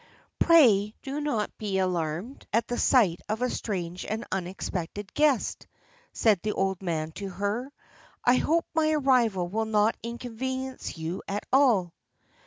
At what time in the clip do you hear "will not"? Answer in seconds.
9.47-9.95